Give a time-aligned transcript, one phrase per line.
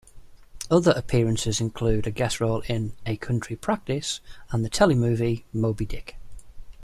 [0.71, 6.15] Other appearances include a guest role in "A Country Practice", and the telemovie "Moby-Dick".